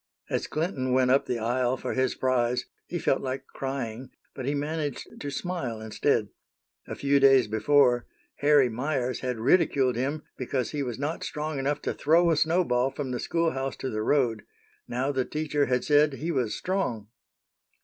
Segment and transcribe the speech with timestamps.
[0.31, 4.55] As Clinton went up the aisle for his prize, he felt like crying, but he
[4.55, 6.29] managed to smile instead.
[6.87, 11.83] A few days before, Harry Meyers had ridiculed him because he was not strong enough
[11.83, 14.41] to throw a snowball from the schoolhouse to the road;
[14.87, 17.09] now the teacher had said he was strong!